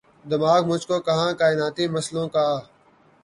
دماغ 0.25 0.61
مجھ 0.67 0.85
کو 0.87 0.95
کہاں 1.07 1.31
کائناتی 1.39 1.85
مسئلوں 1.87 2.27
کا 2.29 2.45